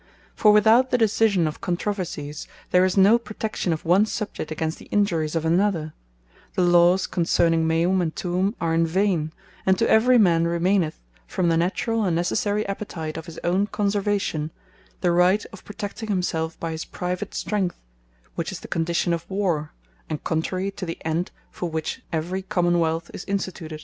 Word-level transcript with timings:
For 0.33 0.51
without 0.51 0.89
the 0.89 0.97
decision 0.97 1.45
of 1.45 1.61
Controversies, 1.61 2.47
there 2.71 2.83
is 2.83 2.97
no 2.97 3.19
protection 3.19 3.71
of 3.71 3.85
one 3.85 4.07
Subject, 4.07 4.49
against 4.49 4.79
the 4.79 4.85
injuries 4.87 5.35
of 5.35 5.45
another; 5.45 5.93
the 6.55 6.63
Lawes 6.63 7.05
concerning 7.05 7.67
Meum 7.67 8.01
and 8.01 8.15
Tuum 8.15 8.55
are 8.59 8.73
in 8.73 8.87
vaine; 8.87 9.31
and 9.63 9.77
to 9.77 9.87
every 9.87 10.17
man 10.17 10.47
remaineth, 10.47 10.99
from 11.27 11.49
the 11.49 11.55
naturall 11.55 12.03
and 12.03 12.15
necessary 12.15 12.65
appetite 12.67 13.15
of 13.15 13.27
his 13.27 13.37
own 13.43 13.67
conservation, 13.67 14.49
the 15.01 15.11
right 15.11 15.45
of 15.53 15.63
protecting 15.63 16.09
himselfe 16.09 16.59
by 16.59 16.71
his 16.71 16.83
private 16.83 17.35
strength, 17.35 17.77
which 18.33 18.51
is 18.51 18.61
the 18.61 18.67
condition 18.67 19.13
of 19.13 19.29
Warre; 19.29 19.71
and 20.09 20.23
contrary 20.23 20.71
to 20.71 20.85
the 20.87 20.97
end 21.05 21.29
for 21.51 21.69
which 21.69 22.01
every 22.11 22.41
Common 22.41 22.79
wealth 22.79 23.11
is 23.13 23.23
instituted. 23.25 23.79